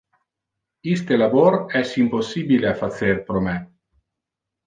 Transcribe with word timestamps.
Iste 0.93 1.15
labor 1.21 1.57
es 1.81 1.93
impossibile 2.03 2.67
a 2.71 2.75
facer 2.81 3.21
pro 3.27 3.45
me. 3.49 3.57